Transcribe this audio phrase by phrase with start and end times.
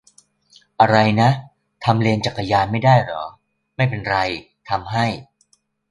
[0.79, 1.29] อะไรนะ?
[1.83, 3.23] ทำเลนจักรยานไม่ได้เหรอ?
[3.75, 4.17] ไม่เป็นไร
[4.69, 5.05] ทำให้